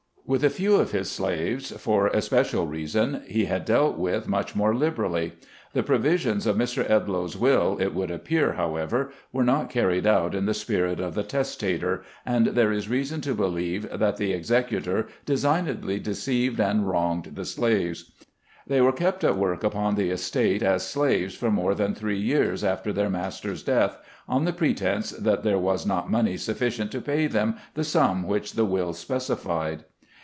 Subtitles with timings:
[0.27, 3.97] With a few of his slaves, for especial reasons, he had dealt
[4.29, 5.33] much more liberally.
[5.73, 6.87] The provisions of Mr.
[6.89, 7.57] Edloe's 147 148 SKETCHES OF SLAVE LIFE.
[7.57, 12.03] will, it would appear, however, were not carried out in the spirit of the testator,
[12.25, 18.13] and there is reason to believe that the executor designedly deceived and wronged the slaves.
[18.65, 22.63] They were kept at work upon the estate as slaves for more than three years
[22.63, 23.97] after their master's death,
[24.29, 28.53] on the pretence that there was not money sufficient to pay them the sum which
[28.53, 29.83] the will specified.